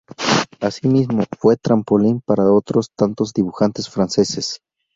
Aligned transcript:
Así 0.59 0.87
mismo, 0.87 1.25
fue 1.39 1.57
trampolín 1.57 2.21
para 2.21 2.51
otros 2.51 2.89
tantos 2.95 3.33
dibujantes 3.33 3.87
franceses. 3.87 4.59